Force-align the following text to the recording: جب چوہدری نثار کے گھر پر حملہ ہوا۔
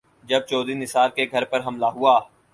جب 0.23 0.41
چوہدری 0.47 0.73
نثار 0.73 1.09
کے 1.09 1.25
گھر 1.31 1.43
پر 1.45 1.65
حملہ 1.65 1.85
ہوا۔ 1.85 2.19